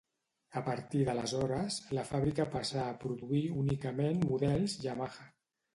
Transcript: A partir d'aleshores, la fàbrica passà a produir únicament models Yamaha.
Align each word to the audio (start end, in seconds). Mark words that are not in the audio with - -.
A 0.61 0.61
partir 0.69 1.01
d'aleshores, 1.09 1.77
la 1.99 2.07
fàbrica 2.13 2.49
passà 2.57 2.89
a 2.89 2.99
produir 3.05 3.45
únicament 3.65 4.27
models 4.33 4.81
Yamaha. 4.89 5.33